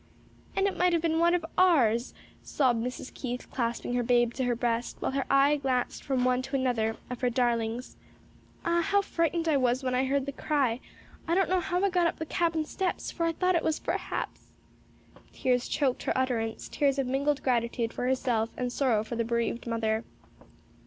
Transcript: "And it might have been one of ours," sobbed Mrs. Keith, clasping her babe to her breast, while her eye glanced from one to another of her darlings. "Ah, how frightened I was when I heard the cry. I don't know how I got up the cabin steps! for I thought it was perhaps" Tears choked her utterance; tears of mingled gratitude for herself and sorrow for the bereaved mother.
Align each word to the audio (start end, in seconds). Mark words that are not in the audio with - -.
"And 0.55 0.65
it 0.65 0.75
might 0.75 0.93
have 0.93 1.01
been 1.03 1.19
one 1.19 1.35
of 1.35 1.45
ours," 1.59 2.15
sobbed 2.41 2.83
Mrs. 2.83 3.13
Keith, 3.13 3.51
clasping 3.51 3.93
her 3.93 4.01
babe 4.01 4.33
to 4.33 4.45
her 4.45 4.55
breast, 4.55 4.95
while 4.99 5.11
her 5.11 5.25
eye 5.29 5.57
glanced 5.57 6.03
from 6.03 6.25
one 6.25 6.41
to 6.41 6.55
another 6.55 6.95
of 7.11 7.21
her 7.21 7.29
darlings. 7.29 7.97
"Ah, 8.65 8.81
how 8.81 9.03
frightened 9.03 9.47
I 9.47 9.57
was 9.57 9.83
when 9.83 9.93
I 9.93 10.05
heard 10.05 10.25
the 10.25 10.31
cry. 10.31 10.79
I 11.27 11.35
don't 11.35 11.49
know 11.49 11.59
how 11.59 11.83
I 11.85 11.91
got 11.91 12.07
up 12.07 12.17
the 12.17 12.25
cabin 12.25 12.65
steps! 12.65 13.11
for 13.11 13.27
I 13.27 13.33
thought 13.33 13.53
it 13.53 13.61
was 13.63 13.77
perhaps" 13.79 14.47
Tears 15.33 15.67
choked 15.67 16.01
her 16.01 16.17
utterance; 16.17 16.67
tears 16.67 16.97
of 16.97 17.05
mingled 17.05 17.43
gratitude 17.43 17.93
for 17.93 18.07
herself 18.07 18.49
and 18.57 18.73
sorrow 18.73 19.03
for 19.03 19.15
the 19.15 19.23
bereaved 19.23 19.67
mother. 19.67 20.03